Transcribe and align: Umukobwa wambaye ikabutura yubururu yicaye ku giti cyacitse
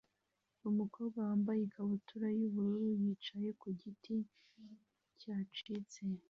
Umukobwa 0.69 1.17
wambaye 1.27 1.61
ikabutura 1.63 2.27
yubururu 2.37 2.89
yicaye 3.03 3.49
ku 3.61 3.67
giti 3.81 4.15
cyacitse 5.19 6.01